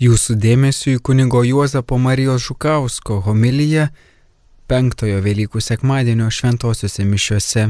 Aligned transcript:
Jūsų 0.00 0.38
dėmesio 0.40 0.94
į 0.96 1.00
kunigo 1.04 1.42
Juozapo 1.44 1.98
Marijos 2.00 2.46
Žukausko 2.46 3.18
homiliją 3.26 3.90
penktojo 4.70 5.18
Velykų 5.20 5.60
sekmadienio 5.60 6.30
šventosiuose 6.32 7.04
mišiuose. 7.04 7.66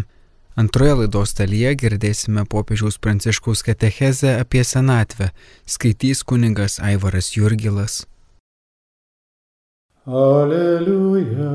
Antroje 0.55 0.93
laidos 1.01 1.35
dalyje 1.35 1.75
girdėsime 1.83 2.45
popiežiaus 2.47 3.01
pranciškaus 3.03 3.65
katechezę 3.67 4.37
apie 4.45 4.63
senatvę, 4.63 5.33
skaitys 5.67 6.23
kunigas 6.23 6.79
Aivaras 6.79 7.35
Jurgilas. 7.35 8.07
Alleluja, 10.07 11.51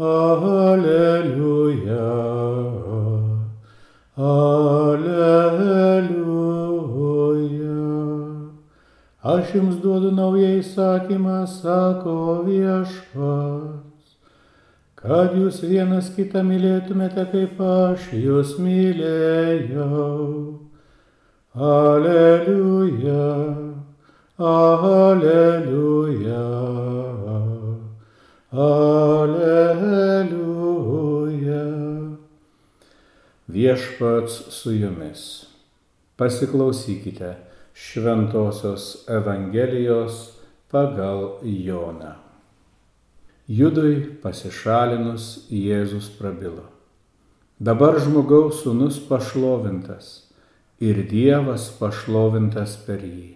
alleluja, 0.00 2.08
alleluja. 4.16 5.20
Aš 9.22 9.54
jums 9.54 9.76
duodu 9.76 10.12
naują 10.16 10.48
įsakymą, 10.62 11.44
sako 11.44 12.40
viešpats, 12.46 14.14
kad 14.96 15.34
jūs 15.36 15.60
vienas 15.60 16.08
kitą 16.16 16.40
mylėtumėte, 16.40 17.28
kaip 17.28 17.60
aš 17.60 18.16
jūs 18.16 18.56
mylėjau. 18.56 20.56
Aleliuja, 21.52 23.28
aleliuja, 24.40 26.40
aleliuja. 28.56 29.60
Viešpats 33.52 34.48
su 34.48 34.72
jumis. 34.80 35.44
Pasiklausykite 36.16 37.49
Šventojios 37.80 39.08
Evangelijos 39.08 40.32
pagal 40.70 41.40
Joną. 41.42 42.12
Judui 43.48 44.18
pasišalinus 44.20 45.46
Jėzus 45.48 46.10
prabilo. 46.18 46.66
Dabar 47.56 47.96
žmogaus 48.04 48.60
sūnus 48.60 48.98
pašlovintas 49.08 50.10
ir 50.84 51.00
Dievas 51.08 51.70
pašlovintas 51.78 52.74
per 52.84 53.00
jį. 53.00 53.30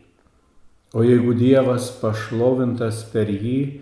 O 0.92 1.02
jeigu 1.08 1.32
Dievas 1.40 1.88
pašlovintas 2.02 3.00
per 3.14 3.32
jį, 3.32 3.80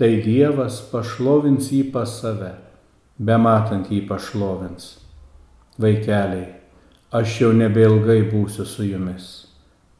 tai 0.00 0.22
Dievas 0.24 0.80
pašlovins 0.88 1.68
jį 1.74 1.82
pas 1.92 2.16
save, 2.22 2.54
bematant 3.20 3.92
jį 3.92 4.00
pašlovins. 4.08 4.88
Vaikeliai, 5.76 6.48
aš 7.12 7.42
jau 7.42 7.52
nebeilgai 7.52 8.22
būsiu 8.32 8.64
su 8.64 8.88
jumis 8.88 9.28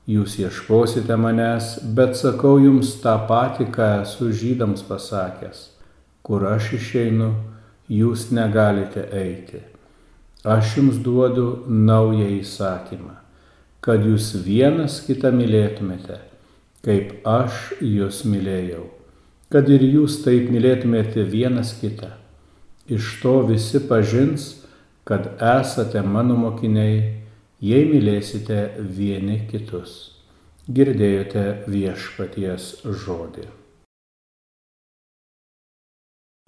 Jūs 0.08 0.38
ieškosite 0.40 1.18
manęs, 1.20 1.74
bet 1.96 2.16
sakau 2.16 2.56
jums 2.62 2.94
tą 3.02 3.12
patį, 3.28 3.66
ką 3.74 3.88
esu 4.06 4.30
žydams 4.32 4.80
pasakęs. 4.88 5.66
Kur 6.24 6.46
aš 6.48 6.70
išeinu, 6.78 7.34
jūs 7.92 8.30
negalite 8.32 9.04
eiti. 9.12 9.60
Aš 10.48 10.78
jums 10.78 11.02
duodu 11.04 11.66
naują 11.68 12.30
įsakymą, 12.38 13.18
kad 13.84 14.06
jūs 14.08 14.30
vienas 14.46 15.02
kitą 15.04 15.28
mylėtumėte, 15.34 16.22
kaip 16.86 17.28
aš 17.28 17.74
jūs 17.84 18.22
mylėjau, 18.24 18.86
kad 19.52 19.68
ir 19.68 19.84
jūs 19.84 20.22
taip 20.24 20.48
mylėtumėte 20.48 21.26
vienas 21.28 21.74
kitą. 21.82 22.14
Iš 22.88 23.18
to 23.20 23.42
visi 23.50 23.84
pažins, 23.84 24.54
kad 25.04 25.34
esate 25.36 26.00
mano 26.00 26.36
mokiniai 26.40 27.17
jei 27.60 27.86
mylėsite 27.90 28.58
vieni 28.78 29.40
kitus. 29.50 30.14
Girdėjote 30.68 31.64
viešpaties 31.66 32.84
žodį. 32.84 33.48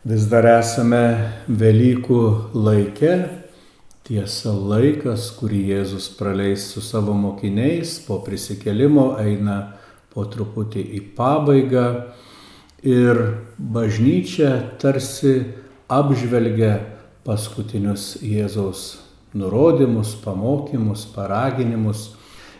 Vis 0.05 0.27
dar 0.33 0.47
esame 0.48 1.03
Velykų 1.48 2.20
laike, 2.54 3.15
tiesa 4.06 4.53
laikas, 4.54 5.28
kurį 5.37 5.60
Jėzus 5.75 6.09
praleis 6.16 6.70
su 6.72 6.84
savo 6.84 7.12
mokiniais 7.16 7.99
po 8.06 8.20
prisikelimo 8.25 9.10
eina 9.20 9.59
po 10.15 10.25
truputį 10.25 10.87
į 10.97 11.03
pabaigą 11.19 11.87
ir 12.87 13.20
bažnyčia 13.59 14.56
tarsi 14.81 15.37
apžvelgia 15.91 16.78
paskutinius 17.26 18.15
Jėzaus 18.25 19.09
nurodymus, 19.35 20.15
pamokymus, 20.25 21.07
paraginimus. 21.15 22.11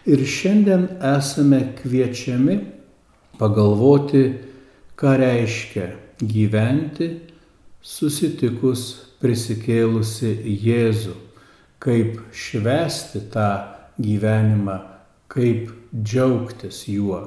Ir 0.07 0.25
šiandien 0.25 0.87
esame 1.05 1.61
kviečiami 1.81 2.57
pagalvoti, 3.39 4.23
ką 4.97 5.17
reiškia 5.21 5.91
gyventi 6.21 7.11
susitikus 7.81 8.87
prisikėlusi 9.21 10.33
Jėzų, 10.65 11.15
kaip 11.81 12.21
švesti 12.33 13.23
tą 13.33 13.51
gyvenimą, 14.01 14.79
kaip 15.33 15.71
džiaugtis 15.93 16.85
juo. 16.89 17.21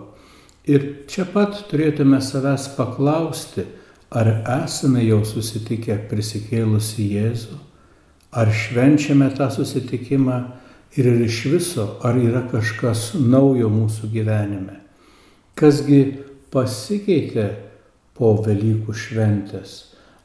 Ir 0.70 1.06
čia 1.10 1.26
pat 1.30 1.66
turėtume 1.70 2.22
savęs 2.24 2.70
paklausti, 2.78 3.66
ar 4.14 4.30
esame 4.64 5.04
jau 5.06 5.22
susitikę 5.28 5.98
prisikėlusi 6.10 7.10
Jėzų 7.18 7.60
Ar 8.34 8.50
švenčiame 8.50 9.30
tą 9.38 9.50
susitikimą 9.54 10.38
ir 10.98 11.10
iš 11.22 11.44
viso, 11.52 11.86
ar 12.02 12.18
yra 12.18 12.42
kažkas 12.50 13.12
naujo 13.20 13.70
mūsų 13.70 14.10
gyvenime? 14.14 14.80
Kasgi 15.54 16.00
pasikeitė 16.54 17.46
po 18.18 18.34
Velykų 18.42 18.96
šventės? 18.98 19.76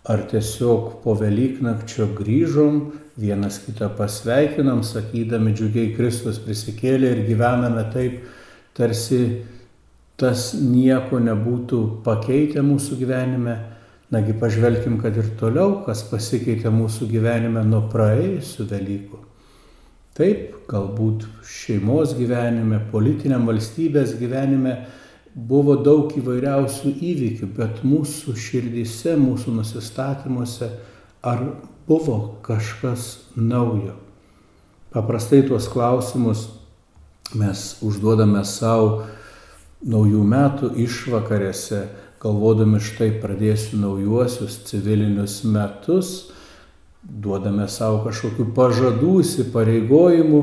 Ar 0.09 0.23
tiesiog 0.31 1.03
po 1.05 1.13
Velyknakčio 1.21 2.09
grįžom, 2.17 2.81
vienas 3.21 3.59
kitą 3.61 3.91
pasveikinam, 3.99 4.81
sakydami 4.81 5.53
džiugiai 5.53 5.93
Kristus 5.97 6.41
prisikėlė 6.41 7.13
ir 7.13 7.25
gyvename 7.29 7.85
taip, 7.93 8.23
tarsi 8.73 9.43
tas 10.19 10.55
nieko 10.57 11.21
nebūtų 11.21 11.83
pakeitę 12.07 12.65
mūsų 12.65 12.97
gyvenime, 13.03 13.59
Nagi 14.11 14.33
pažvelkim, 14.41 14.97
kad 15.03 15.17
ir 15.21 15.27
toliau, 15.37 15.83
kas 15.85 16.01
pasikeitė 16.09 16.71
mūsų 16.73 17.11
gyvenime 17.11 17.61
nuo 17.69 17.83
praėjusių 17.93 18.65
dalykų. 18.71 19.19
Taip, 20.17 20.55
galbūt 20.71 21.27
šeimos 21.45 22.15
gyvenime, 22.17 22.81
politiniam 22.93 23.45
valstybės 23.47 24.17
gyvenime 24.19 24.79
buvo 25.37 25.77
daug 25.85 26.15
įvairiausių 26.17 26.95
įvykių, 27.11 27.51
bet 27.55 27.85
mūsų 27.85 28.33
širdyse, 28.33 29.13
mūsų 29.21 29.59
nusistatymuose 29.61 30.71
ar 31.23 31.45
buvo 31.87 32.39
kažkas 32.49 33.29
naujo. 33.37 33.95
Paprastai 34.91 35.45
tuos 35.45 35.69
klausimus 35.69 36.49
mes 37.37 37.75
užduodame 37.85 38.41
savo 38.49 39.05
naujų 39.85 40.25
metų 40.25 40.73
išvakarėse 40.81 41.85
galvodami 42.23 42.81
štai 42.83 43.13
pradėsiu 43.23 43.79
naujuosius 43.83 44.59
civilinius 44.69 45.43
metus, 45.47 46.31
duodame 47.03 47.69
savo 47.71 48.03
kažkokių 48.07 48.49
pažadų, 48.57 49.13
įsipareigojimų, 49.23 50.43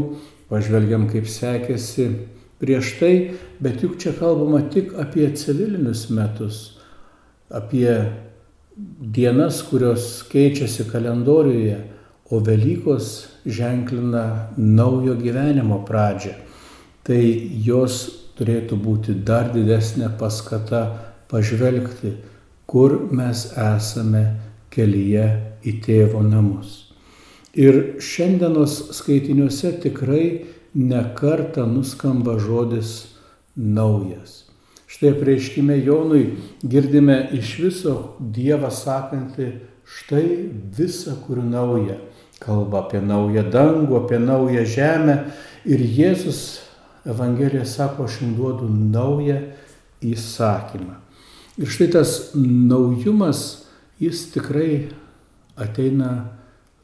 pažvelgiam, 0.52 1.10
kaip 1.12 1.28
sekėsi 1.30 2.08
prieš 2.62 2.94
tai, 3.00 3.16
bet 3.60 3.84
juk 3.84 3.98
čia 4.02 4.16
kalbama 4.16 4.64
tik 4.72 4.94
apie 5.02 5.28
civilinius 5.36 6.08
metus, 6.16 6.62
apie 7.52 7.90
dienas, 8.76 9.62
kurios 9.68 10.24
keičiasi 10.32 10.88
kalendoriuje, 10.92 11.82
o 12.26 12.40
Velykos 12.42 13.28
ženklina 13.46 14.50
naujo 14.58 15.14
gyvenimo 15.20 15.84
pradžią. 15.86 16.34
Tai 17.06 17.22
jos 17.62 18.00
turėtų 18.40 18.80
būti 18.82 19.14
dar 19.28 19.52
didesnė 19.54 20.10
paskata 20.20 20.82
pažvelgti, 21.36 22.16
kur 22.66 22.96
mes 23.12 23.46
esame 23.60 24.24
kelyje 24.72 25.28
į 25.68 25.78
tėvo 25.84 26.24
namus. 26.24 26.86
Ir 27.56 27.98
šiandienos 28.04 28.96
skaitiniuose 28.96 29.74
tikrai 29.84 30.26
nekarta 30.76 31.64
nuskamba 31.68 32.36
žodis 32.40 32.96
naujas. 33.56 34.44
Štai 34.92 35.14
prieškime 35.20 35.78
Jonui 35.84 36.36
girdime 36.64 37.18
iš 37.36 37.54
viso 37.64 37.96
Dievą 38.20 38.72
sakantį, 38.72 39.48
štai 39.84 40.28
visa 40.76 41.16
kur 41.26 41.40
nauja. 41.44 41.98
Kalba 42.40 42.84
apie 42.84 43.00
naują 43.00 43.46
dangų, 43.52 44.04
apie 44.04 44.20
naują 44.20 44.66
žemę. 44.68 45.18
Ir 45.66 45.80
Jėzus 45.80 46.42
Evangelija 47.08 47.66
sako, 47.66 48.10
aš 48.10 48.20
jums 48.22 48.38
duodu 48.38 48.68
naują 48.70 49.40
įsakymą. 50.04 51.05
Ir 51.56 51.70
štai 51.72 51.88
tas 51.94 52.34
naujumas, 52.36 53.66
jis 54.00 54.26
tikrai 54.34 54.90
ateina 55.56 56.36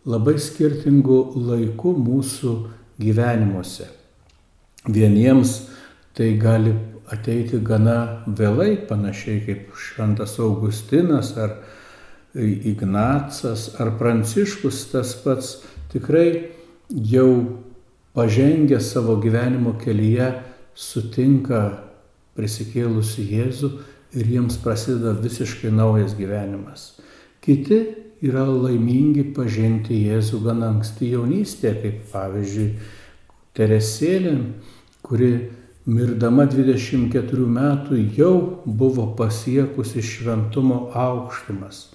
labai 0.07 0.37
skirtingų 0.39 1.17
laikų 1.35 1.91
mūsų 1.99 2.53
gyvenimuose. 3.01 3.89
Vieniems 4.87 5.57
tai 6.15 6.31
gali 6.39 6.71
ateiti 7.11 7.59
gana 7.59 8.23
vėlai, 8.25 8.77
panašiai 8.87 9.43
kaip 9.45 9.75
Šventas 9.75 10.37
Augustinas 10.39 11.35
ar 11.37 11.57
Ignacas 12.33 13.73
ar 13.75 13.91
Pranciškus 13.99 14.85
tas 14.93 15.11
pats 15.19 15.57
tikrai 15.91 16.47
jau 16.87 17.59
pažengę 18.15 18.79
savo 18.79 19.17
gyvenimo 19.19 19.75
kelyje 19.83 20.31
sutinka 20.75 21.61
prisikėlusi 22.39 23.27
Jėzų 23.27 23.71
ir 24.13 24.27
jiems 24.27 24.57
prasideda 24.63 25.15
visiškai 25.21 25.71
naujas 25.71 26.15
gyvenimas. 26.17 26.91
Kiti 27.41 27.79
yra 28.21 28.43
laimingi 28.45 29.31
pažinti 29.35 29.97
Jėzų 30.05 30.43
gan 30.45 30.61
anksti 30.67 31.13
jaunystėje, 31.15 31.77
kaip 31.83 32.03
pavyzdžiui 32.11 32.67
Teresėlė, 33.57 34.35
kuri 35.03 35.31
mirdama 35.85 36.45
24 36.47 37.47
metų 37.57 37.97
jau 38.15 38.35
buvo 38.65 39.09
pasiekusi 39.17 40.03
šventumo 40.05 40.91
aukštimas. 40.95 41.89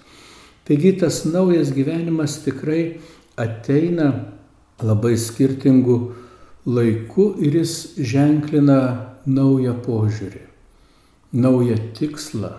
Taigi 0.67 0.91
tas 0.99 1.23
naujas 1.25 1.71
gyvenimas 1.71 2.41
tikrai 2.43 2.99
ateina 3.39 4.09
labai 4.83 5.15
skirtingų 5.17 5.97
laikų 6.67 7.27
ir 7.47 7.61
jis 7.61 7.73
ženklina 7.97 8.81
naują 9.25 9.77
požiūrį, 9.85 10.43
naują 11.37 11.77
tikslą, 11.97 12.51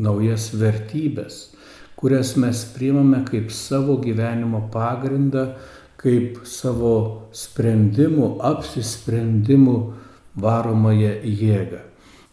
naujas 0.00 0.50
vertybės, 0.56 1.50
kurias 2.00 2.36
mes 2.40 2.62
priimame 2.74 3.24
kaip 3.28 3.50
savo 3.52 3.98
gyvenimo 4.00 4.62
pagrindą, 4.72 5.50
kaip 6.00 6.40
savo 6.48 7.28
sprendimų, 7.36 8.38
apsisprendimų 8.46 9.76
varomąją 10.40 11.12
jėgą. 11.26 11.82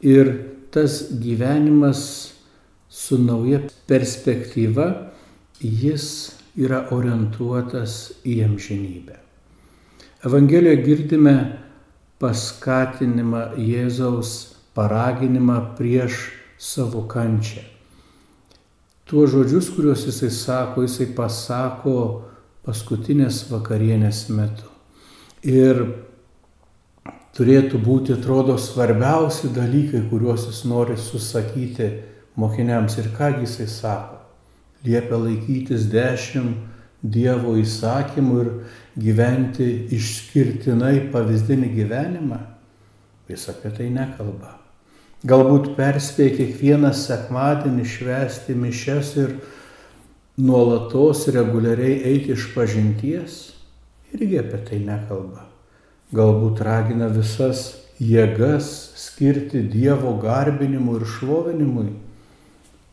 Ir 0.05 0.31
tas 0.71 1.01
gyvenimas 1.11 2.01
su 2.87 3.19
nauja 3.19 3.65
perspektyva, 3.89 4.87
jis 5.59 6.07
yra 6.57 6.85
orientuotas 6.93 7.97
į 8.25 8.39
amžinybę. 8.45 9.17
Evangelijoje 10.25 10.83
girdime 10.85 11.35
paskatinimą 12.21 13.43
Jėzaus 13.61 14.56
paraginimą 14.77 15.57
prieš 15.77 16.27
savo 16.61 17.07
kančią. 17.09 17.65
Tuos 19.07 19.31
žodžius, 19.31 19.71
kuriuos 19.73 20.03
jisai 20.05 20.29
sako, 20.29 20.83
jisai 20.83 21.07
pasako 21.15 21.93
paskutinės 22.67 23.45
vakarienės 23.49 24.25
metu. 24.35 24.67
Ir 25.47 25.79
turėtų 27.37 27.79
būti, 27.81 28.17
atrodo, 28.17 28.57
svarbiausi 28.59 29.49
dalykai, 29.55 30.03
kuriuos 30.11 30.49
jis 30.49 30.61
nori 30.67 30.97
susakyti 30.99 31.89
mokiniams. 32.35 32.99
Ir 32.99 33.09
ką 33.15 33.31
jisai 33.39 33.69
sako? 33.71 34.19
Liepia 34.85 35.17
laikytis 35.23 35.87
dešimt 35.89 36.65
Dievo 36.97 37.53
įsakymų 37.61 38.37
ir 38.41 38.47
gyventi 38.99 39.67
išskirtinai 39.95 41.07
pavyzdinį 41.13 41.69
gyvenimą. 41.77 42.39
Jis 43.29 43.49
apie 43.53 43.71
tai 43.77 43.91
nekalba. 43.93 44.56
Galbūt 45.25 45.73
perspėja 45.79 46.35
kiekvieną 46.37 46.93
sekmadienį 46.93 47.89
švesti 47.89 48.53
mišes 48.53 49.15
ir 49.17 49.35
nuolatos 50.37 51.25
reguliariai 51.33 52.03
eiti 52.13 52.35
iš 52.37 52.51
pažinties. 52.53 53.41
Irgi 54.13 54.43
apie 54.43 54.61
tai 54.69 54.83
nekalba 54.85 55.47
galbūt 56.15 56.61
ragina 56.63 57.09
visas 57.11 57.83
jėgas 57.99 58.67
skirti 58.95 59.65
Dievo 59.67 60.15
garbinimui 60.21 61.01
ir 61.01 61.07
šlovinimui. 61.17 61.87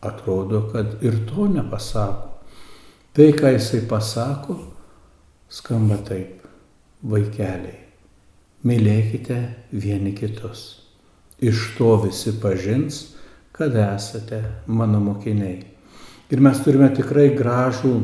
Atrodo, 0.04 0.66
kad 0.72 1.02
ir 1.04 1.20
to 1.28 1.46
nepasako. 1.48 2.32
Tai, 3.14 3.28
ką 3.38 3.54
jisai 3.54 3.84
pasako, 3.88 4.58
skamba 5.48 6.00
taip. 6.04 6.42
Vaikeliai, 7.04 7.78
mylėkite 8.64 9.38
vieni 9.70 10.14
kitus. 10.16 10.83
Iš 11.40 11.74
to 11.78 11.96
visi 12.04 12.34
pažins, 12.42 13.14
kad 13.52 13.74
esate 13.76 14.42
mano 14.66 15.00
mokiniai. 15.00 15.62
Ir 16.30 16.40
mes 16.42 16.60
turime 16.64 16.88
tikrai 16.94 17.28
gražų 17.36 17.94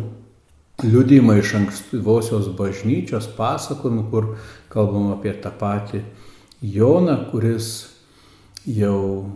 liudymą 0.84 1.36
iš 1.40 1.54
ankstyvosios 1.58 2.50
bažnyčios 2.58 3.28
pasakojimų, 3.36 4.04
kur 4.10 4.34
kalbam 4.72 5.12
apie 5.14 5.32
tą 5.42 5.52
patį 5.56 6.02
Joną, 6.60 7.16
kuris 7.30 7.88
jau 8.68 9.30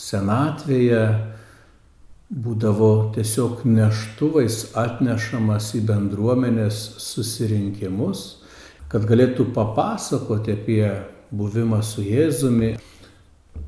senatvėje 0.00 1.02
būdavo 2.30 3.10
tiesiog 3.14 3.64
neštuvais 3.68 4.70
atnešamas 4.78 5.72
į 5.76 5.82
bendruomenės 5.88 6.78
susirinkimus, 7.02 8.22
kad 8.88 9.04
galėtų 9.06 9.50
papasakoti 9.54 10.54
apie 10.54 10.84
buvimą 11.30 11.82
su 11.84 12.04
Jėzumi, 12.06 12.76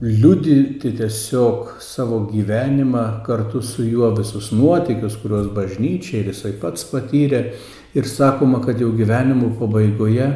liudyti 0.03 0.91
tiesiog 0.99 1.77
savo 1.81 2.19
gyvenimą 2.33 3.23
kartu 3.27 3.63
su 3.63 3.85
juo 3.87 4.11
visus 4.17 4.51
nuotykius, 4.51 5.15
kuriuos 5.23 5.53
bažnyčia 5.55 6.19
ir 6.19 6.33
jisai 6.33 6.57
pats 6.59 6.89
patyrė. 6.91 7.43
Ir 7.95 8.09
sakoma, 8.11 8.59
kad 8.65 8.81
jau 8.83 8.91
gyvenimo 8.99 9.53
pabaigoje, 9.61 10.27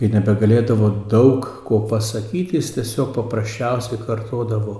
kai 0.00 0.10
nebegalėdavo 0.10 0.90
daug 1.12 1.46
ko 1.68 1.84
pasakyti, 1.86 2.58
jis 2.58 2.72
tiesiog 2.74 3.14
paprasčiausiai 3.14 4.02
kartodavo 4.02 4.76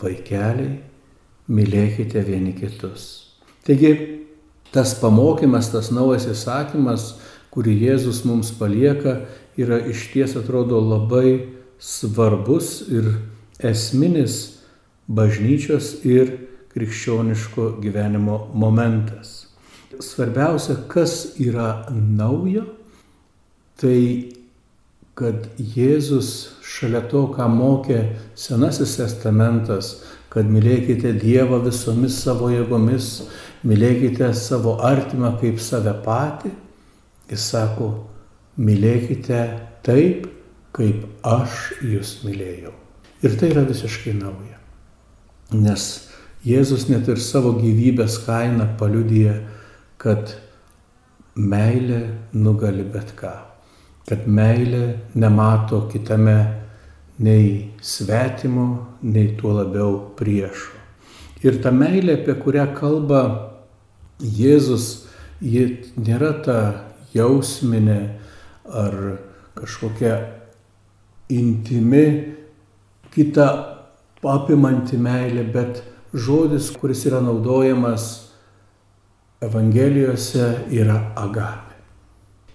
vaikeliai, 0.00 0.78
mylėkite 1.52 2.24
vieni 2.24 2.56
kitus. 2.56 3.08
Taigi 3.68 3.92
tas 4.72 4.96
pamokymas, 4.96 5.68
tas 5.74 5.92
naujas 5.92 6.30
įsakymas, 6.30 7.16
kurį 7.52 7.74
Jėzus 7.84 8.24
mums 8.24 8.54
palieka, 8.56 9.26
yra 9.60 9.82
iš 9.92 10.08
ties 10.14 10.38
atrodo 10.40 10.80
labai 10.80 11.50
svarbus 11.82 12.86
ir 12.88 13.12
esminis 13.58 14.58
bažnyčios 15.08 16.04
ir 16.04 16.34
krikščioniško 16.74 17.78
gyvenimo 17.82 18.48
momentas. 18.54 19.48
Svarbiausia, 20.00 20.76
kas 20.88 21.34
yra 21.40 21.88
naujo, 21.90 22.66
tai 23.80 24.34
kad 25.18 25.48
Jėzus 25.58 26.60
šalia 26.62 27.02
to, 27.10 27.24
ką 27.34 27.48
mokė 27.50 28.02
Senasis 28.38 28.94
testamentas, 29.00 29.96
kad 30.30 30.46
mylėkite 30.46 31.16
Dievą 31.18 31.58
visomis 31.64 32.20
savo 32.22 32.52
jėgomis, 32.52 33.24
mylėkite 33.66 34.30
savo 34.38 34.76
artimą 34.86 35.34
kaip 35.40 35.58
save 35.62 35.96
patį, 36.04 36.52
jis 37.32 37.48
sako, 37.50 37.94
mylėkite 38.60 39.40
taip, 39.86 40.28
kaip 40.76 41.08
aš 41.26 41.64
jūs 41.82 42.20
mylėjau. 42.26 42.76
Ir 43.22 43.34
tai 43.38 43.50
yra 43.50 43.64
visiškai 43.66 44.14
nauja. 44.14 44.58
Nes 45.58 45.86
Jėzus 46.46 46.86
net 46.86 47.08
ir 47.10 47.18
savo 47.18 47.50
gyvybės 47.58 48.20
kainą 48.22 48.68
paliudyja, 48.78 49.34
kad 49.98 50.36
meilė 51.34 52.04
nugali 52.32 52.86
bet 52.86 53.10
ką. 53.18 53.32
Kad 54.06 54.28
meilė 54.30 55.00
nemato 55.18 55.82
kitame 55.90 56.38
nei 57.18 57.74
svetimo, 57.82 58.68
nei 59.02 59.34
tuo 59.36 59.56
labiau 59.58 59.98
priešo. 60.16 60.78
Ir 61.42 61.58
ta 61.62 61.74
meilė, 61.74 62.20
apie 62.20 62.38
kurią 62.38 62.70
kalba 62.78 63.22
Jėzus, 64.22 65.08
ji 65.42 65.66
nėra 65.98 66.32
ta 66.42 66.58
jausminė 67.14 68.00
ar 68.66 68.96
kažkokia 69.58 70.16
intimi 71.30 72.37
kita 73.18 73.46
apimanti 74.22 74.98
meilė, 75.00 75.42
bet 75.50 75.82
žodis, 76.14 76.70
kuris 76.78 77.04
yra 77.10 77.20
naudojamas 77.24 78.28
Evangelijose, 79.42 80.66
yra 80.74 80.96
agapė. 81.18 81.76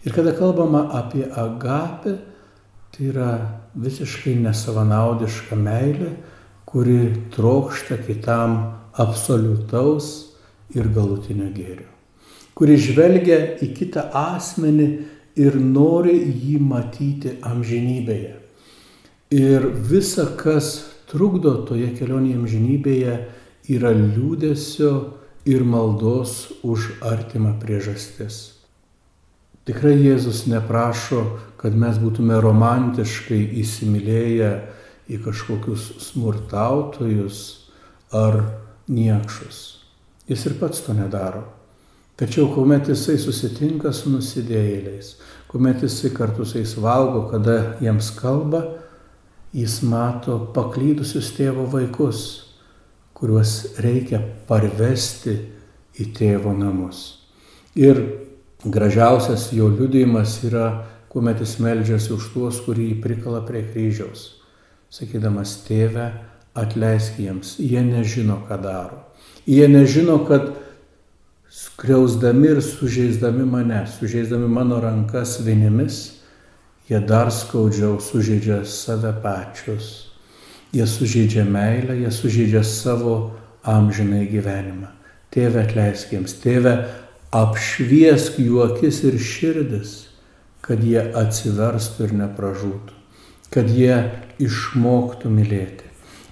Ir 0.03 0.12
kada 0.12 0.34
kalbama 0.36 0.89
apie 1.00 1.24
agapę, 1.24 2.17
tai 2.91 3.08
yra 3.08 3.29
visiškai 3.79 4.36
nesavanaudiška 4.43 5.55
meilė, 5.55 6.12
kuri 6.67 7.29
trokšta 7.32 8.01
kitam 8.03 8.58
absoliutaus 9.00 10.12
ir 10.75 10.91
galutinio 10.91 11.48
gėrio, 11.55 11.88
kuri 12.58 12.75
žvelgia 12.82 13.39
į 13.63 13.72
kitą 13.77 14.10
asmenį 14.12 14.88
ir 15.39 15.60
nori 15.60 16.20
jį 16.20 16.60
matyti 16.62 17.38
amžinybėje. 17.48 18.42
Ir 19.33 19.65
visa, 19.89 20.27
kas 20.37 20.83
trukdo 21.09 21.55
toje 21.65 21.87
kelionėje 21.97 22.37
amžinybėje, 22.37 23.13
yra 23.73 23.93
liūdėsio 23.97 24.91
ir 25.49 25.63
maldos 25.65 26.51
už 26.61 26.91
artimą 27.01 27.55
priežastis. 27.61 28.59
Tikrai 29.63 29.95
Jėzus 29.95 30.43
neprašo, 30.51 31.23
kad 31.57 31.73
mes 31.79 31.97
būtume 31.97 32.37
romantiškai 32.43 33.39
įsimylėję 33.63 34.51
į 35.09 35.19
kažkokius 35.23 35.87
smurtautojus 36.11 37.39
ar 38.13 38.41
niekšus. 38.91 39.63
Jis 40.27 40.45
ir 40.49 40.57
pats 40.59 40.83
to 40.83 40.93
nedaro. 40.93 41.45
Tačiau 42.19 42.51
kuomet 42.53 42.91
jisai 42.91 43.17
susitinka 43.17 43.89
su 43.95 44.11
nusidėjėliais, 44.13 45.15
kuomet 45.49 45.81
jisai 45.87 46.11
kartu 46.13 46.45
su 46.45 46.59
jais 46.59 46.75
valgo, 46.77 47.25
kada 47.31 47.79
jiems 47.81 48.11
kalba, 48.19 48.61
jis 49.53 49.81
mato 49.86 50.39
paklydusius 50.55 51.31
tėvo 51.38 51.67
vaikus, 51.69 52.24
kuriuos 53.13 53.79
reikia 53.83 54.19
parvesti 54.50 55.38
į 56.01 56.10
tėvo 56.17 56.55
namus. 56.57 57.03
Ir 57.77 58.01
gražiausias 58.65 59.51
jo 59.53 59.69
liudijimas 59.69 60.39
yra, 60.48 60.67
kuomet 61.13 61.43
jis 61.43 61.60
melžiasi 61.62 62.13
už 62.15 62.31
tuos, 62.33 62.60
kurį 62.65 62.89
jį 62.89 62.98
prikala 63.03 63.43
prie 63.45 63.62
kryžiaus, 63.69 64.31
sakydamas, 64.93 65.60
tėve, 65.67 66.10
atleisk 66.57 67.19
jiems, 67.22 67.55
jie 67.62 67.81
nežino, 67.86 68.41
ką 68.50 68.57
daro. 68.62 69.03
Jie 69.45 69.67
nežino, 69.69 70.17
kad 70.25 70.50
skriausdami 71.53 72.55
ir 72.55 72.62
sužeisdami 72.65 73.45
mane, 73.45 73.83
sužeisdami 74.00 74.50
mano 74.50 74.79
rankas 74.81 75.38
vinimis, 75.45 76.22
jie 76.89 76.99
dar 76.99 77.31
skaudžiau 77.31 77.99
sužeidžia 78.01 78.63
save 78.65 79.13
pačius. 79.23 80.09
Jie 80.73 80.87
sužeidžia 80.89 81.45
meilę, 81.45 81.95
jie 82.01 82.11
sužeidžia 82.11 82.63
savo 82.65 83.35
amžinai 83.63 84.25
gyvenimą. 84.27 84.89
Tėve 85.33 85.63
atleisk 85.63 86.13
jiems, 86.13 86.35
tėve 86.41 86.73
apšviesk 87.33 88.39
jų 88.41 88.59
akis 88.67 89.03
ir 89.07 89.17
širdis, 89.21 89.93
kad 90.63 90.83
jie 90.83 91.01
atsiverstų 91.17 92.07
ir 92.07 92.13
nepražūtų, 92.21 92.99
kad 93.53 93.69
jie 93.69 93.95
išmoktų 94.41 95.31
mylėti. 95.33 95.89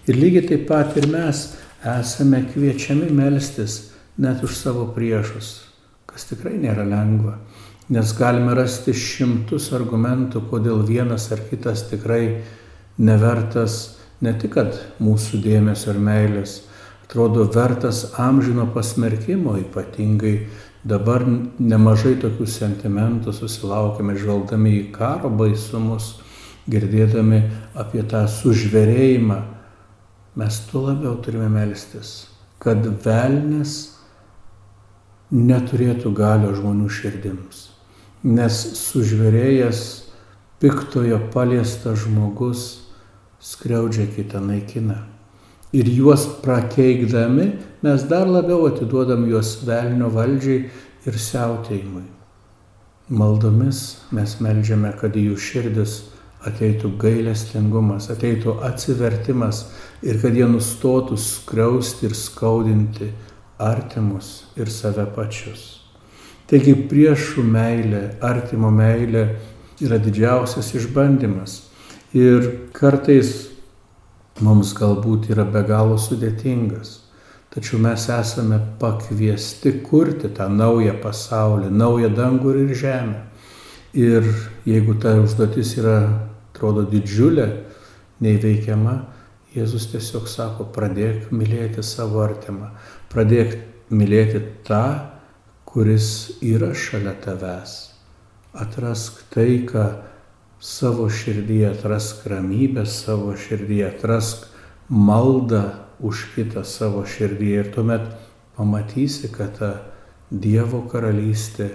Ir 0.10 0.17
lygiai 0.17 0.48
taip 0.50 0.67
pat 0.70 0.96
ir 0.98 1.08
mes 1.12 1.43
esame 1.86 2.43
kviečiami 2.50 3.10
melstis 3.13 3.91
net 4.17 4.43
už 4.46 4.55
savo 4.58 4.88
priešus, 4.96 5.53
kas 6.10 6.27
tikrai 6.29 6.58
nėra 6.62 6.86
lengva, 6.86 7.38
nes 7.91 8.12
galime 8.15 8.53
rasti 8.55 8.93
šimtus 8.95 9.67
argumentų, 9.75 10.45
kodėl 10.48 10.86
vienas 10.88 11.27
ar 11.36 11.41
kitas 11.50 11.83
tikrai 11.89 12.41
nevertas 12.95 13.98
ne 14.24 14.31
tik 14.39 14.55
mūsų 15.03 15.41
dėmesio 15.43 15.91
ir 15.91 16.00
meilės, 16.00 16.62
atrodo 17.03 17.43
vertas 17.51 18.05
amžino 18.15 18.69
pasmerkimo 18.71 19.57
ypatingai. 19.60 20.48
Dabar 20.88 21.21
nemažai 21.62 22.15
tokių 22.17 22.48
sentimentų 22.50 23.36
susilaukime 23.38 24.15
žvelgdami 24.17 24.71
į 24.79 24.86
karo 24.95 25.29
baisumus, 25.29 26.15
girdėdami 26.71 27.41
apie 27.77 28.01
tą 28.01 28.24
sužverėjimą. 28.25 29.38
Mes 30.39 30.62
tuo 30.71 30.88
labiau 30.88 31.19
turime 31.21 31.51
melstis, 31.51 32.31
kad 32.63 32.88
velnės 33.03 33.75
neturėtų 35.36 36.15
galio 36.15 36.55
žmonių 36.55 36.89
širdims. 36.89 37.71
Nes 38.22 38.54
sužvėrėjęs 38.78 39.80
piktojo 40.62 41.18
paliestas 41.34 42.04
žmogus 42.04 42.66
skriaudžia 43.42 44.06
kitą 44.13 44.44
naikina. 44.46 45.00
Ir 45.74 45.90
juos 45.90 46.28
prakeikdami 46.44 47.48
mes 47.82 48.06
dar 48.06 48.30
labiau 48.30 48.68
atiduodam 48.68 49.25
juos 49.25 49.56
velnio 49.66 50.12
valdžiai 50.13 50.70
ir 51.10 51.18
siautėjimui. 51.18 52.06
Maldomis 53.10 53.82
mes 54.13 54.38
melžiame, 54.38 54.94
kad 55.01 55.18
į 55.18 55.32
jų 55.32 55.42
širdis 55.42 55.98
ateitų 56.46 56.94
gailestingumas, 57.01 58.12
ateitų 58.13 58.60
atsivertimas 58.70 59.66
ir 60.06 60.22
kad 60.22 60.38
jie 60.38 60.46
nustotų 60.46 61.18
skriausti 61.18 62.06
ir 62.06 62.18
skaudinti 62.18 63.12
artimus 63.58 64.44
ir 64.58 64.70
save 64.70 65.10
pačius. 65.16 65.81
Taigi 66.51 66.74
priešų 66.91 67.46
meilė, 67.48 68.01
artimo 68.27 68.67
meilė 68.75 69.24
yra 69.79 69.96
didžiausias 70.03 70.74
išbandymas. 70.75 71.53
Ir 72.12 72.67
kartais 72.75 73.48
mums 74.43 74.74
galbūt 74.75 75.29
yra 75.31 75.46
be 75.48 75.62
galo 75.63 75.96
sudėtingas. 75.96 76.98
Tačiau 77.51 77.79
mes 77.84 78.03
esame 78.12 78.60
pakviesti 78.79 79.77
kurti 79.84 80.31
tą 80.36 80.50
naują 80.51 80.98
pasaulį, 81.03 81.72
naują 81.72 82.12
dangų 82.15 82.53
ir 82.65 82.75
žemę. 82.79 83.24
Ir 83.96 84.27
jeigu 84.67 84.96
ta 85.03 85.17
užduotis 85.20 85.74
yra, 85.79 85.98
atrodo, 86.51 86.86
didžiulė, 86.88 87.48
neįveikiama, 88.24 89.00
Jėzus 89.51 89.89
tiesiog 89.91 90.29
sako, 90.31 90.70
pradėk 90.72 91.27
mylėti 91.36 91.84
savo 91.84 92.22
artimą, 92.24 92.70
pradėk 93.12 93.58
mylėti 93.91 94.39
tą, 94.63 95.11
kuris 95.72 96.32
yra 96.44 96.74
šalia 96.75 97.13
tavęs. 97.24 97.75
Atrask 98.54 99.22
taiką 99.32 99.86
savo 100.60 101.10
širdyje, 101.10 101.70
atrask 101.72 102.25
ramybę 102.28 102.86
savo 102.86 103.36
širdyje, 103.38 103.88
atrask 103.88 104.46
maldą 104.90 105.63
už 106.00 106.25
kitą 106.36 106.66
savo 106.68 107.06
širdyje 107.06 107.63
ir 107.63 107.72
tuomet 107.75 108.12
pamatysi, 108.58 109.32
kad 109.32 109.58
ta 109.60 109.72
Dievo 110.32 110.86
karalystė 110.88 111.66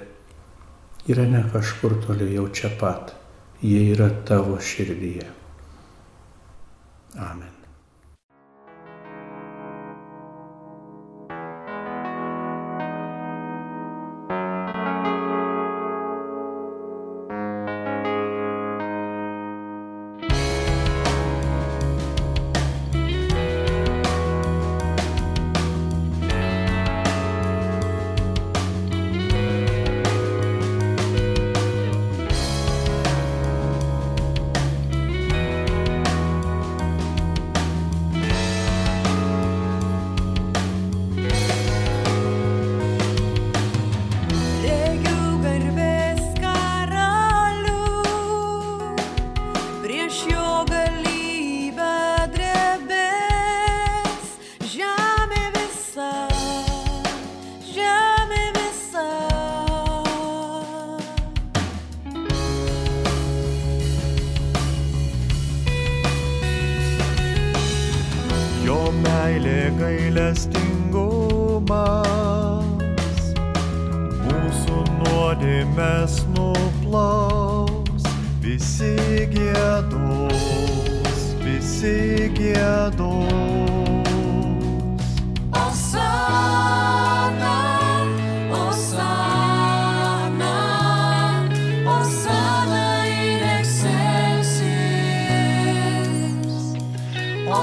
yra 1.12 1.26
ne 1.28 1.42
kažkur 1.52 1.98
toli 2.06 2.30
jau 2.32 2.46
čia 2.48 2.70
pat, 2.80 3.12
jie 3.60 3.82
yra 3.92 4.08
tavo 4.28 4.56
širdyje. 4.60 5.28
Amen. 7.16 7.55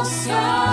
so 0.03 0.72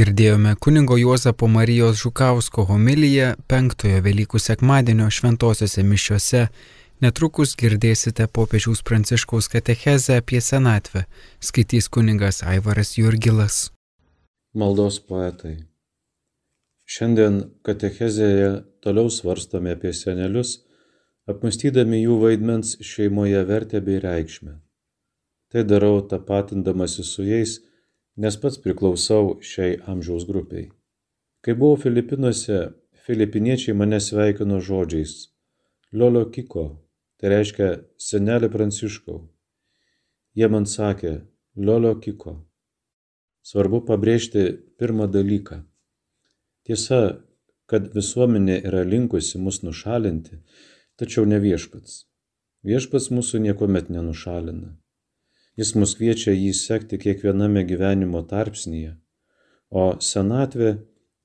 Girdėjome 0.00 0.54
kunigo 0.56 0.96
Juozapo 0.96 1.44
Marijos 1.52 1.98
Žukausko 2.00 2.62
homiliją 2.70 3.34
penktojo 3.52 3.98
Velykų 4.06 4.38
sekmadienio 4.40 5.10
šventosiuose 5.12 5.84
mišiuose. 5.84 6.40
Netrukus 7.04 7.52
girdėsite 7.60 8.24
popiežiaus 8.38 8.80
pranciškaus 8.86 9.50
katechezę 9.52 10.16
apie 10.22 10.40
senatvę, 10.40 11.04
skaitys 11.44 11.90
kuningas 11.92 12.40
Aivaras 12.54 12.94
Jurgilas. 12.96 13.60
Maldos 14.56 15.02
poetai. 15.04 15.56
Šiandien 16.88 17.42
katechezėje 17.66 18.50
toliau 18.80 19.12
svarstome 19.12 19.76
apie 19.76 19.92
senelius, 19.92 20.62
apmastydami 21.28 22.06
jų 22.06 22.22
vaidmens 22.24 22.78
šeimoje 22.80 23.44
vertę 23.52 23.84
bei 23.84 24.00
reikšmę. 24.00 24.62
Tai 25.52 25.66
darau 25.74 25.98
tapatindamasi 26.00 27.04
su 27.04 27.28
jais, 27.28 27.60
nes 28.20 28.36
pats 28.40 28.60
priklausau 28.60 29.38
šiai 29.50 29.78
amžiaus 29.88 30.26
grupiai. 30.28 30.68
Kai 31.40 31.54
buvau 31.56 31.78
Filipinuose, 31.80 32.58
filipiniečiai 33.06 33.76
mane 33.80 34.00
sveikino 34.00 34.58
žodžiais 34.60 35.14
Liolio 35.96 36.26
Kiko, 36.34 36.64
tai 37.16 37.32
reiškia 37.32 37.68
senelį 38.08 38.50
Pranciškau. 38.52 39.22
Jie 40.36 40.48
man 40.52 40.68
sakė 40.68 41.14
Liolio 41.56 41.94
Kiko. 42.04 42.36
Svarbu 43.40 43.80
pabrėžti 43.88 44.44
pirmą 44.78 45.08
dalyką. 45.08 45.62
Tiesa, 46.68 47.24
kad 47.70 47.88
visuomenė 47.96 48.60
yra 48.68 48.84
linkusi 48.84 49.40
mus 49.40 49.62
nušalinti, 49.64 50.42
tačiau 51.00 51.24
ne 51.24 51.40
viešpats. 51.40 52.04
Viešpats 52.68 53.08
mūsų 53.16 53.40
niekuomet 53.48 53.88
nenušalina. 53.88 54.76
Jis 55.58 55.74
mus 55.74 55.96
kviečia 55.98 56.32
jį 56.36 56.52
sekti 56.54 56.98
kiekviename 57.00 57.64
gyvenimo 57.66 58.22
tarpsnyje, 58.26 58.94
o 59.70 59.84
senatvė 59.98 60.76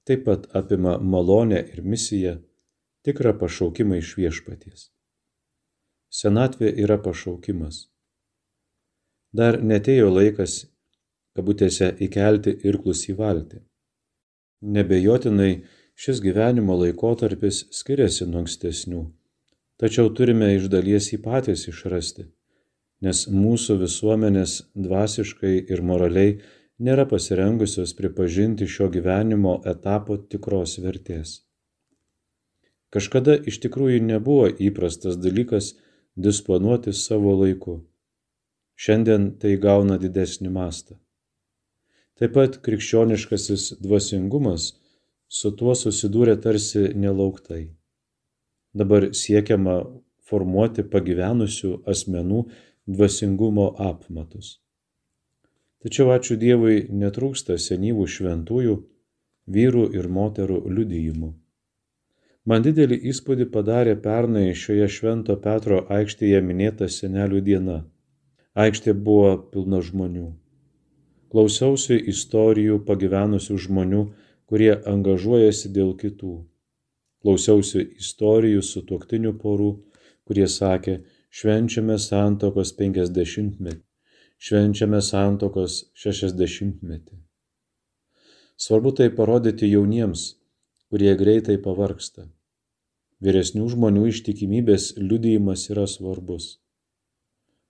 taip 0.05 0.25
pat 0.25 0.47
apima 0.57 0.97
malonę 0.97 1.61
ir 1.73 1.81
misiją, 1.93 2.35
tikrą 3.05 3.35
pašaukimą 3.41 3.99
iš 4.01 4.15
viešpaties. 4.19 4.89
Senatvė 6.09 6.71
yra 6.83 6.97
pašaukimas. 7.01 7.85
Dar 9.35 9.57
netėjo 9.61 10.11
laikas, 10.13 10.61
kabutėse, 11.35 11.89
įkelti 12.05 12.53
irklus 12.69 13.03
į 13.11 13.17
valtį. 13.19 13.59
Nebejotinai 14.75 15.51
šis 15.99 16.21
gyvenimo 16.23 16.77
laikotarpis 16.79 17.65
skiriasi 17.75 18.27
nuo 18.29 18.43
ankstesnių, 18.43 19.01
tačiau 19.81 20.13
turime 20.17 20.53
iš 20.55 20.69
dalies 20.71 21.11
jį 21.11 21.19
patys 21.25 21.67
išrasti, 21.71 22.29
nes 23.05 23.25
mūsų 23.29 23.79
visuomenės 23.83 24.59
dvasiškai 24.87 25.55
ir 25.71 25.81
moraliai 25.85 26.37
nėra 26.81 27.05
pasirengusios 27.09 27.93
pripažinti 27.97 28.67
šio 28.67 28.89
gyvenimo 28.93 29.59
etapo 29.71 30.17
tikros 30.17 30.77
vertės. 30.83 31.41
Kažkada 32.95 33.35
iš 33.51 33.59
tikrųjų 33.63 34.01
nebuvo 34.07 34.47
įprastas 34.69 35.17
dalykas 35.19 35.73
disponuoti 36.15 36.93
savo 36.95 37.35
laiku. 37.41 37.81
Šiandien 38.75 39.33
tai 39.39 39.55
gauna 39.59 39.97
didesnį 39.99 40.51
mastą. 40.51 40.97
Taip 42.15 42.33
pat 42.35 42.59
krikščioniškasis 42.63 43.81
dvasingumas 43.83 44.69
su 45.27 45.51
tuo 45.59 45.75
susidūrė 45.75 46.37
tarsi 46.43 46.89
nelauktai. 46.95 47.65
Dabar 48.75 49.09
siekiama 49.15 49.81
formuoti 50.27 50.83
pagyvenusių 50.91 51.71
asmenų 51.91 52.45
dvasingumo 52.87 53.71
apmatus. 53.91 54.59
Tačiau 55.85 56.11
ačiū 56.13 56.37
Dievui 56.41 56.85
netrūksta 56.89 57.57
senyvų 57.61 58.05
šventųjų, 58.17 58.75
vyrų 59.55 59.89
ir 59.97 60.07
moterų 60.09 60.61
liudijimų. 60.69 61.31
Man 62.45 62.61
didelį 62.65 62.97
įspūdį 63.09 63.45
padarė 63.53 63.95
pernai 64.01 64.47
šioje 64.53 64.87
Švento 64.95 65.35
Petro 65.41 65.79
aikštėje 65.89 66.41
minėta 66.45 66.89
senelių 66.95 67.41
diena. 67.47 67.77
Aikštė 68.53 68.93
buvo 69.07 69.31
pilna 69.53 69.81
žmonių. 69.87 70.27
Klausiausi 71.33 71.97
istorijų 72.13 72.77
pagyvenusių 72.85 73.57
žmonių, 73.65 74.03
kurie 74.45 74.71
angažuojasi 74.93 75.73
dėl 75.73 75.95
kitų. 75.97 76.35
Klausiausi 77.25 77.81
istorijų 77.97 78.61
su 78.61 78.85
tuoktinių 78.85 79.33
porų, 79.41 79.71
kurie 80.29 80.45
sakė, 80.45 80.99
švenčiame 81.35 81.97
santokos 81.99 82.69
50-metį, 82.77 83.81
švenčiame 84.39 85.01
santokos 85.03 85.73
60-metį. 85.99 87.17
Svarbu 88.65 88.93
tai 88.95 89.09
parodyti 89.17 89.67
jauniems, 89.67 90.21
kurie 90.87 91.11
greitai 91.19 91.57
pavarksta. 91.65 92.29
Vyresnių 93.25 93.67
žmonių 93.73 94.05
ištikimybės 94.13 94.93
liudijimas 95.01 95.65
yra 95.73 95.83
svarbus. 95.91 96.45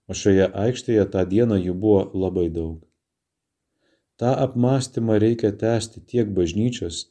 O 0.06 0.13
šioje 0.13 0.45
aikštėje 0.65 1.08
tą 1.15 1.23
dieną 1.32 1.58
jų 1.63 1.73
buvo 1.86 2.04
labai 2.25 2.45
daug. 2.54 2.84
Ta 4.21 4.36
apmąstymą 4.45 5.17
reikia 5.25 5.49
tęsti 5.63 6.06
tiek 6.13 6.30
bažnyčios, 6.38 7.01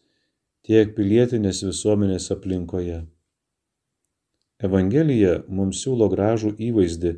tiek 0.63 0.95
pilietinės 0.95 1.65
visuomenės 1.67 2.31
aplinkoje. 2.37 3.01
Evangelija 4.65 5.35
mums 5.49 5.83
siūlo 5.85 6.09
gražų 6.13 6.55
įvaizdį, 6.69 7.13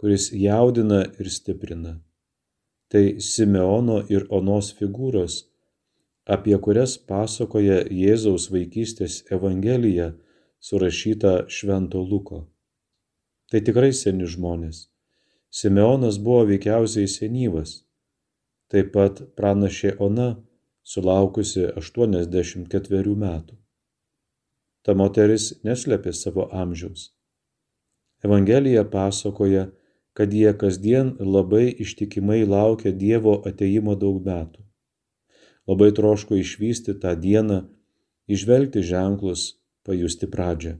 kuris 0.00 0.30
jaudina 0.32 1.02
ir 1.20 1.30
stiprina. 1.32 1.96
Tai 2.92 3.04
Simeono 3.28 4.00
ir 4.12 4.26
Onos 4.30 4.72
figūros, 4.78 5.38
apie 6.36 6.56
kurias 6.62 6.96
pasakoja 6.98 7.82
Jėzaus 7.90 8.50
vaikystės 8.52 9.22
Evangelija, 9.32 10.12
surašyta 10.60 11.46
Švento 11.48 12.02
Luko. 12.02 12.46
Tai 13.50 13.62
tikrai 13.66 13.92
seni 13.94 14.26
žmonės. 14.26 14.86
Simeonas 15.50 16.18
buvo 16.22 16.46
veikiausiai 16.48 17.10
senyvas 17.10 17.80
taip 18.72 18.92
pat 18.94 19.22
pranašė 19.38 19.94
Ona, 20.02 20.28
sulaukusi 20.86 21.66
84 21.80 23.14
metų. 23.22 23.58
Ta 24.86 24.94
moteris 24.94 25.48
neslėpė 25.66 26.12
savo 26.14 26.46
amžiaus. 26.54 27.08
Evangelija 28.22 28.84
pasakoja, 28.86 29.66
kad 30.16 30.32
jie 30.32 30.52
kasdien 30.54 31.16
labai 31.20 31.66
ištikimai 31.84 32.44
laukia 32.46 32.92
Dievo 32.94 33.34
ateimo 33.50 33.96
daug 33.98 34.22
metų. 34.24 34.62
Labai 35.66 35.90
troško 35.98 36.38
išvysti 36.38 36.94
tą 37.02 37.16
dieną, 37.18 37.64
išvelgti 38.30 38.84
ženklus, 38.86 39.56
pajusti 39.82 40.30
pradžią. 40.30 40.76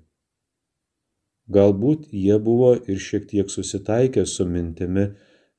Galbūt 1.56 2.06
jie 2.10 2.38
buvo 2.42 2.72
ir 2.78 3.02
šiek 3.02 3.26
tiek 3.30 3.50
susitaikę 3.50 4.24
su 4.26 4.46
mintimi, 4.46 5.10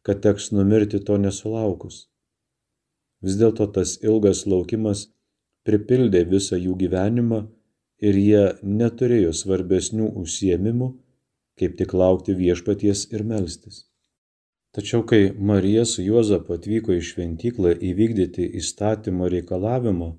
kad 0.07 0.23
teks 0.23 0.53
numirti 0.55 1.03
to 1.03 1.19
nesulaukus. 1.19 2.07
Vis 3.23 3.35
dėlto 3.39 3.67
tas 3.75 3.97
ilgas 4.03 4.45
laukimas 4.47 5.05
pripildė 5.67 6.23
visą 6.31 6.59
jų 6.59 6.75
gyvenimą 6.79 7.43
ir 8.01 8.17
jie 8.21 8.43
neturėjo 8.63 9.33
svarbesnių 9.33 10.11
užsiemimų, 10.21 10.89
kaip 11.57 11.77
tik 11.79 11.93
laukti 11.97 12.35
viešpaties 12.37 13.07
ir 13.13 13.23
melstis. 13.25 13.85
Tačiau 14.77 15.01
kai 15.09 15.31
Marija 15.33 15.85
su 15.89 16.03
Juozapu 16.05 16.53
atvyko 16.57 16.93
į 16.93 17.01
šventyklą 17.09 17.73
įvykdyti 17.89 18.45
įstatymo 18.59 19.29
reikalavimo, 19.33 20.11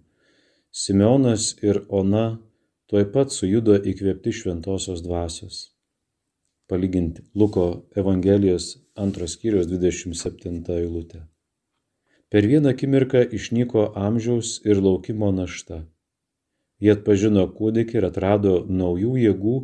Simeonas 0.74 1.54
ir 1.62 1.84
Ona 1.88 2.38
tuoj 2.90 3.06
pat 3.14 3.32
sujudo 3.32 3.76
įkvėpti 3.92 4.32
šventosios 4.34 5.00
dvasios. 5.04 5.60
Palyginti 6.68 7.22
Luko 7.34 7.64
Evangelijos 7.96 8.74
antros 8.96 9.38
skyrius 9.38 9.68
27 9.70 10.60
eilutę. 10.74 11.22
Per 12.28 12.44
vieną 12.44 12.74
akimirką 12.74 13.22
išnyko 13.38 13.86
amžiaus 13.96 14.58
ir 14.68 14.82
laukimo 14.84 15.30
našta. 15.32 15.86
Jie 16.78 16.94
atpažino 16.94 17.44
kūdikį 17.58 17.98
ir 18.00 18.06
atrado 18.08 18.54
naujų 18.80 19.16
jėgų 19.24 19.56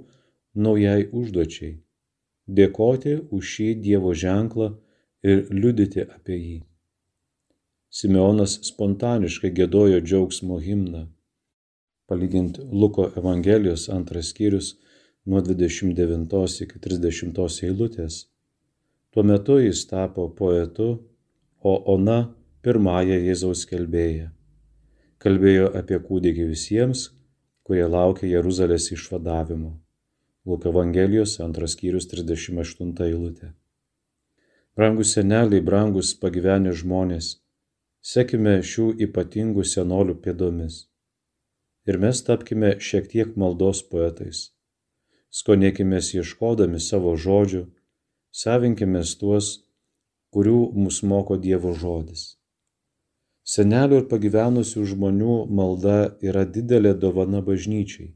naujai 0.67 1.07
užduočiai- 1.21 1.75
dėkoti 2.59 3.15
už 3.31 3.51
šį 3.55 3.69
Dievo 3.87 4.15
ženklą 4.23 4.71
ir 5.23 5.47
liudyti 5.51 6.03
apie 6.03 6.39
jį. 6.39 6.59
Simeonas 7.95 8.59
spontaniškai 8.67 9.53
gėdojo 9.55 10.01
džiaugsmo 10.03 10.59
himną. 10.59 11.07
Palyginti 12.11 12.67
Luko 12.83 13.07
Evangelijos 13.21 13.87
antras 13.89 14.33
skyrius 14.35 14.75
nuo 15.25 15.41
29 15.41 16.61
iki 16.67 16.83
30 16.89 17.63
eilutės. 17.69 18.27
Tuo 19.15 19.23
metu 19.23 19.61
jis 19.63 19.87
tapo 19.87 20.27
poetu, 20.29 20.89
o 21.63 21.75
Ona 21.95 22.19
pirmąją 22.67 23.23
Jėzaus 23.29 23.63
kelbėją. 23.71 24.34
Kalbėjo 25.25 25.71
apie 25.79 25.97
kūdikį 26.05 26.45
visiems, 26.51 27.03
kurie 27.65 27.85
laukia 27.89 28.27
Jeruzalės 28.29 28.91
išvadavimo. 28.93 29.71
Luko 30.45 30.69
Evangelijos 30.69 31.39
antras 31.41 31.73
skyrius 31.79 32.11
38 32.11 32.91
eilutė. 33.07 33.49
Brangus 34.77 35.15
seneliai, 35.17 35.63
brangus 35.65 36.11
pagyvenę 36.27 36.75
žmonės, 36.77 37.31
sekime 38.13 38.59
šių 38.73 38.91
ypatingų 39.09 39.65
senolių 39.73 40.19
pėdomis. 40.29 40.79
Ir 41.89 42.03
mes 42.05 42.21
tapkime 42.29 42.77
šiek 42.91 43.09
tiek 43.17 43.33
maldos 43.41 43.81
poetais. 43.89 44.45
Skonėkime 45.33 46.05
ieškodami 46.05 46.85
savo 46.91 47.17
žodžių, 47.17 47.65
savinkime 48.45 49.01
tuos, 49.25 49.55
kurių 50.37 50.61
mus 50.85 51.01
moko 51.01 51.41
Dievo 51.41 51.73
žodis. 51.73 52.35
Senelių 53.45 53.99
ir 54.01 54.05
pagyvenusių 54.09 54.83
žmonių 54.89 55.33
malda 55.53 55.97
yra 56.25 56.47
didelė 56.49 56.95
dovana 56.97 57.43
bažnyčiai. 57.45 58.15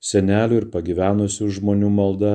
Senelių 0.00 0.60
ir 0.62 0.66
pagyvenusių 0.72 1.48
žmonių 1.58 1.90
malda 1.92 2.30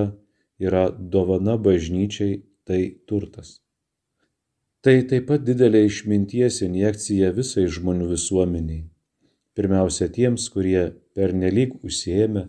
yra 0.62 0.84
dovana 0.93 1.56
bažnyčiai, 1.58 2.43
tai 2.69 2.99
turtas. 3.10 3.56
Tai 4.86 4.93
taip 5.10 5.26
pat 5.32 5.41
didelė 5.47 5.82
išminties 5.88 6.60
injekcija 6.67 7.32
visai 7.34 7.65
žmonių 7.65 8.12
visuomeniai. 8.12 8.84
Pirmiausia 9.58 10.06
tiems, 10.13 10.45
kurie 10.54 10.91
pernelyg 11.17 11.80
užsiemę, 11.82 12.45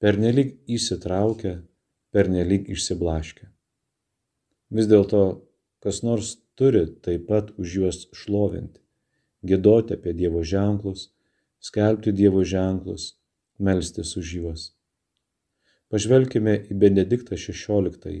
pernelyg 0.00 0.56
įsitraukę, 0.72 1.58
pernelyg 2.16 2.72
išsiblaškę. 2.72 3.52
Vis 4.72 4.88
dėlto, 4.88 5.22
kas 5.84 6.00
nors 6.00 6.38
turi 6.56 6.86
taip 7.04 7.28
pat 7.28 7.52
už 7.60 7.78
juos 7.82 8.02
šlovinti 8.16 8.85
gėdoti 9.50 9.96
apie 9.96 10.14
Dievo 10.20 10.42
ženklus, 10.44 11.10
skelbti 11.68 12.12
Dievo 12.12 12.44
ženklus, 12.44 13.14
melstis 13.58 14.16
už 14.20 14.32
juos. 14.38 14.64
Pažvelkime 15.92 16.56
į 16.70 16.76
Benediktą 16.82 17.38
XVI, 17.38 18.16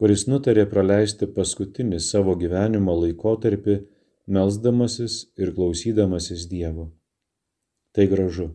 kuris 0.00 0.26
nutarė 0.30 0.64
praleisti 0.70 1.26
paskutinį 1.36 1.98
savo 2.00 2.36
gyvenimo 2.38 2.94
laikotarpį 3.02 3.80
melzdamasis 4.30 5.26
ir 5.36 5.52
klausydamasis 5.56 6.46
Dievo. 6.50 6.90
Tai 7.92 8.06
gražu. 8.12 8.48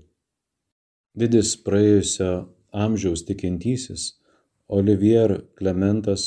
Didis 1.16 1.54
praėjusio 1.68 2.32
amžiaus 2.86 3.24
tikintysis 3.28 4.14
Olivier 4.68 5.36
Klementas, 5.60 6.24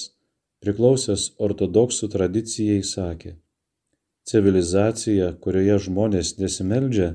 priklausęs 0.62 1.33
ortodoksų 1.42 2.09
tradicijai, 2.12 2.85
sakė, 2.87 3.35
Civilizacija, 4.28 5.32
kurioje 5.40 5.78
žmonės 5.86 6.34
nesimeldžia, 6.36 7.14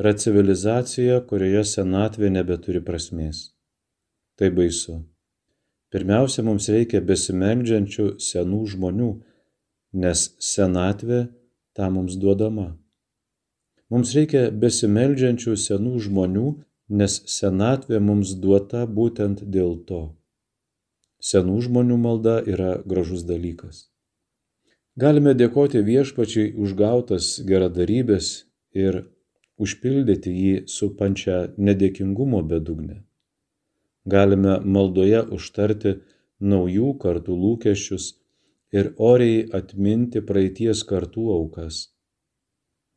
yra 0.00 0.12
civilizacija, 0.18 1.20
kurioje 1.28 1.62
senatvė 1.70 2.32
nebeturi 2.34 2.80
prasmės. 2.82 3.52
Tai 4.38 4.48
baisu. 4.56 4.96
Pirmiausia, 5.92 6.42
mums 6.42 6.66
reikia 6.72 7.02
besimeldžiančių 7.04 8.06
senų 8.26 8.62
žmonių, 8.74 9.10
nes 10.02 10.24
senatvė 10.40 11.26
tą 11.76 11.90
mums 11.92 12.16
duodama. 12.18 12.72
Mums 13.92 14.14
reikia 14.16 14.46
besimeldžiančių 14.50 15.54
senų 15.66 15.98
žmonių, 16.08 16.48
nes 16.96 17.20
senatvė 17.28 18.00
mums 18.00 18.32
duota 18.40 18.86
būtent 18.88 19.44
dėl 19.44 19.76
to. 19.86 20.02
Senų 21.22 21.60
žmonių 21.68 22.00
malda 22.00 22.40
yra 22.48 22.78
gražus 22.88 23.22
dalykas. 23.28 23.91
Galime 25.00 25.32
dėkoti 25.32 25.80
viešpačiai 25.80 26.52
už 26.52 26.74
gautas 26.76 27.38
geradarybės 27.48 28.26
ir 28.76 28.98
užpildyti 29.56 30.32
jį 30.32 30.56
su 30.68 30.90
pančia 30.98 31.36
nedėkingumo 31.56 32.42
bedugne. 32.50 32.98
Galime 34.04 34.58
maldoje 34.74 35.22
užtarti 35.36 35.94
naujų 36.52 36.90
kartų 37.04 37.36
lūkesčius 37.44 38.10
ir 38.76 38.92
oriai 38.98 39.46
atminti 39.60 40.20
praeities 40.20 40.84
kartų 40.84 41.24
aukas. 41.38 41.80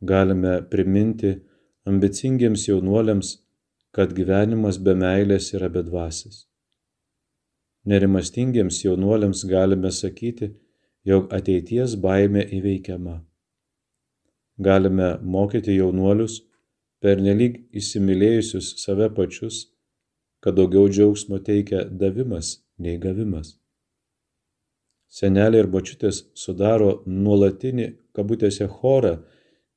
Galime 0.03 0.57
priminti 0.67 1.31
ambicingiems 1.87 2.67
jaunuoliams, 2.67 3.37
kad 3.95 4.11
gyvenimas 4.11 4.81
be 4.83 4.97
meilės 4.99 5.53
yra 5.55 5.71
bedvasis. 5.71 6.43
Nerimastingiems 7.87 8.83
jaunuoliams 8.83 9.45
galime 9.47 9.91
sakyti, 9.95 10.51
jog 11.05 11.33
ateities 11.33 11.95
baime 12.01 12.43
įveikiama. 12.57 13.19
Galime 14.57 15.09
mokyti 15.21 15.75
jaunuolius, 15.77 16.39
pernelyg 17.03 17.59
įsimylėjusius 17.75 18.71
save 18.81 19.09
pačius, 19.17 19.65
kad 20.41 20.57
daugiau 20.57 20.89
džiaugsmo 20.89 21.41
teikia 21.43 21.83
davimas 21.85 22.55
nei 22.79 22.97
gavimas. 23.01 23.55
Seneliai 25.15 25.63
ir 25.63 25.69
bočiutės 25.71 26.23
sudaro 26.37 27.03
nuolatinį 27.05 27.87
kabutėse 28.15 28.67
chorą 28.79 29.19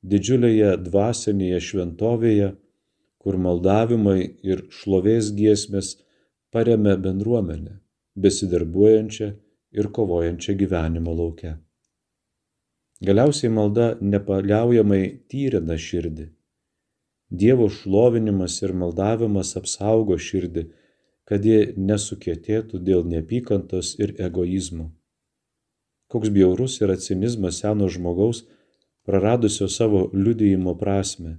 didžiulėje 0.02 0.76
dvasinėje 0.86 1.60
šventovėje, 1.68 2.48
kur 3.18 3.36
maldavimai 3.44 4.20
ir 4.46 4.64
šlovės 4.72 5.32
giesmės 5.36 5.96
paremia 6.54 6.96
bendruomenę, 6.96 7.78
besidarbuojančią 8.16 9.32
ir 9.72 9.90
kovojančią 9.92 10.54
gyvenimo 10.60 11.14
laukia. 11.14 11.58
Galiausiai 13.04 13.50
malda 13.54 13.92
nepaliaujamai 14.00 15.02
tyrina 15.30 15.76
širdį. 15.78 16.26
Dievo 17.30 17.68
šlovinimas 17.70 18.56
ir 18.64 18.72
maldavimas 18.74 19.54
apsaugo 19.60 20.16
širdį, 20.18 20.64
kad 21.28 21.44
ji 21.44 21.74
nesukėtėtų 21.76 22.80
dėl 22.82 23.04
neapykantos 23.06 23.92
ir 24.00 24.14
egoizmo. 24.28 24.88
Koks 26.08 26.32
bjaurus 26.32 26.78
yra 26.80 26.96
cinizmas 26.96 27.60
seno 27.60 27.90
žmogaus, 27.92 28.46
praradusio 29.04 29.68
savo 29.68 30.06
liudijimo 30.14 30.74
prasme, 30.80 31.36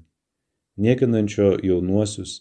niekinančio 0.78 1.56
jaunuosius 1.66 2.36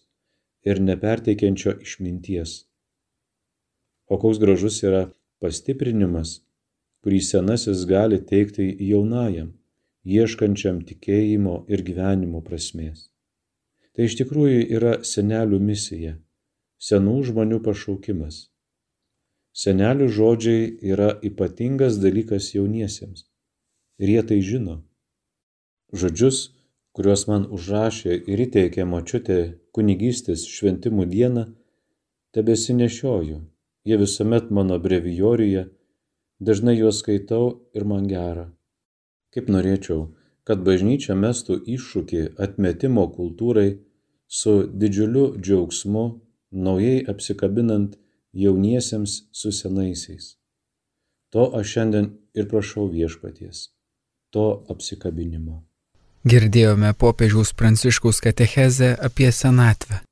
ir 0.68 0.81
neperteikiančio 0.85 1.79
išminties. 1.83 2.59
O 4.12 4.20
koks 4.20 4.38
gražus 4.44 4.83
yra 4.85 5.07
pastiprinimas, 5.42 6.40
kurį 7.05 7.20
senasis 7.24 7.85
gali 7.90 8.18
teikti 8.31 8.66
jaunajam, 8.88 9.53
ieškančiam 10.05 10.83
tikėjimo 10.88 11.64
ir 11.72 11.85
gyvenimo 11.87 12.42
prasmės. 12.44 13.09
Tai 13.94 14.07
iš 14.07 14.18
tikrųjų 14.20 14.61
yra 14.79 14.92
senelių 15.03 15.59
misija, 15.70 16.14
senų 16.79 17.16
žmonių 17.31 17.59
pašaukimas. 17.64 18.46
Senelių 19.59 20.07
žodžiai 20.14 20.68
yra 20.92 21.09
ypatingas 21.27 21.98
dalykas 21.98 22.53
jauniesiems. 22.55 23.24
Ir 23.98 24.12
jie 24.14 24.22
tai 24.22 24.38
žino. 24.46 24.77
Žodžius, 25.90 26.38
kuriuos 26.94 27.24
man 27.31 27.48
užrašė 27.57 28.14
ir 28.31 28.44
įteikė 28.46 28.87
močiutė 28.87 29.38
kunigystės 29.74 30.46
šventimų 30.46 31.09
dieną, 31.11 31.44
tebesinešioju. 32.37 33.40
Jie 33.88 33.96
visuomet 33.96 34.51
mano 34.51 34.77
brevijoriuje, 34.85 35.62
dažnai 36.44 36.74
juos 36.77 36.98
skaitau 37.01 37.44
ir 37.72 37.87
man 37.88 38.09
gera. 38.11 38.51
Kaip 39.33 39.46
norėčiau, 39.48 40.11
kad 40.44 40.61
bažnyčia 40.66 41.14
mestų 41.16 41.57
iššūkį 41.74 42.20
atmetimo 42.44 43.07
kultūrai 43.14 43.70
su 44.40 44.53
didžiuliu 44.83 45.24
džiaugsmu, 45.40 46.05
naujai 46.66 46.98
apsikabinant 47.12 47.96
jauniesiems 48.44 49.14
su 49.33 49.53
senaisiais. 49.61 50.35
To 51.33 51.48
aš 51.57 51.72
šiandien 51.72 52.11
ir 52.37 52.48
prašau 52.53 52.90
viešpaties, 52.92 53.70
to 54.37 54.44
apsikabinimo. 54.74 55.62
Girdėjome 56.29 56.92
popiežiaus 56.92 57.55
pranciškaus 57.57 58.20
katechezę 58.20 58.92
apie 59.09 59.33
senatvę. 59.33 60.03